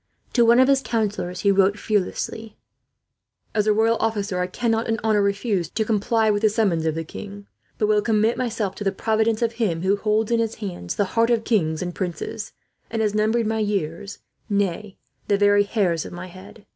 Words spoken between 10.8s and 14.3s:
the hearts of kings and princes, and has numbered my years,